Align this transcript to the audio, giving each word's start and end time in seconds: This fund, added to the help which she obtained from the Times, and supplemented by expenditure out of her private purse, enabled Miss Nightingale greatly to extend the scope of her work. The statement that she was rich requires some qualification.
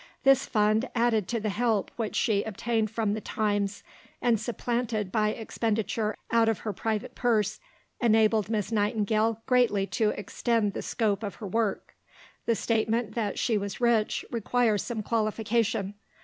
This 0.23 0.47
fund, 0.47 0.89
added 0.95 1.27
to 1.27 1.39
the 1.39 1.49
help 1.49 1.91
which 1.95 2.15
she 2.15 2.41
obtained 2.41 2.89
from 2.89 3.13
the 3.13 3.21
Times, 3.21 3.83
and 4.19 4.39
supplemented 4.39 5.11
by 5.11 5.29
expenditure 5.29 6.17
out 6.31 6.49
of 6.49 6.61
her 6.61 6.73
private 6.73 7.13
purse, 7.13 7.59
enabled 8.01 8.49
Miss 8.49 8.71
Nightingale 8.71 9.43
greatly 9.45 9.85
to 9.85 10.09
extend 10.09 10.73
the 10.73 10.81
scope 10.81 11.21
of 11.21 11.35
her 11.35 11.45
work. 11.47 11.93
The 12.47 12.55
statement 12.55 13.13
that 13.13 13.37
she 13.37 13.59
was 13.59 13.79
rich 13.79 14.25
requires 14.31 14.81
some 14.81 15.03
qualification. 15.03 15.93